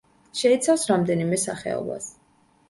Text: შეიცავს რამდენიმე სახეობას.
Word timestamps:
შეიცავს 0.37 0.85
რამდენიმე 0.91 1.39
სახეობას. 1.43 2.09